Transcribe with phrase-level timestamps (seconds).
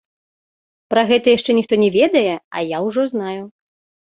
[0.93, 3.41] Пра гэта яшчэ ніхто не ведае, а я ўжо знаю.